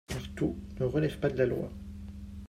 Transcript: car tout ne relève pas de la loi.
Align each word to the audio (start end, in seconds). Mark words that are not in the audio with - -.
car 0.07 0.33
tout 0.35 0.57
ne 0.79 0.85
relève 0.85 1.19
pas 1.19 1.29
de 1.29 1.37
la 1.37 1.45
loi. 1.45 1.71